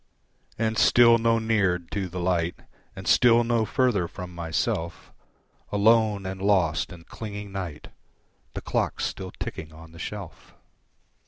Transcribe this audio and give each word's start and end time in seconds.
And 0.57 0.79
still 0.79 1.19
no 1.19 1.37
neared 1.37 1.91
to 1.91 2.09
the 2.09 2.19
Light, 2.19 2.55
And 2.95 3.07
still 3.07 3.43
no 3.43 3.65
further 3.65 4.07
from 4.07 4.33
myself, 4.33 5.13
Alone 5.71 6.25
and 6.25 6.41
lost 6.41 6.91
in 6.91 7.03
clinging 7.03 7.51
night 7.51 7.89
(The 8.55 8.61
clock's 8.61 9.05
still 9.05 9.29
ticking 9.29 9.71
on 9.71 9.91
the 9.91 9.99
shelf). 9.99 10.55